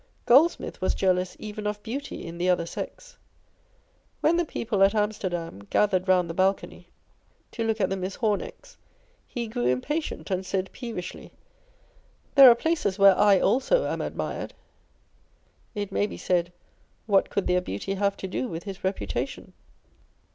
[0.25, 3.17] Goldsmith wTas jealous even of beauty in the other sex.
[4.21, 6.87] When the people at Amsterdam gathered round the balcony
[7.51, 8.17] to look at the On Envy.
[8.19, 8.77] 137 Miss Hornecks,
[9.27, 11.33] he grew impatient, and said peevishly,"
[12.33, 14.55] There are places where I also am admired,"
[15.75, 16.51] It may be said â€"
[17.05, 19.51] What could their beauty have to do with his repu tation